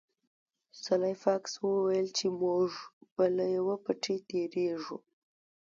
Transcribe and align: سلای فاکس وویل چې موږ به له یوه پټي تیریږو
سلای 0.83 1.15
فاکس 1.23 1.53
وویل 1.63 2.07
چې 2.17 2.25
موږ 2.41 2.69
به 3.13 3.25
له 3.35 3.45
یوه 3.57 3.75
پټي 3.83 4.15
تیریږو 4.29 4.97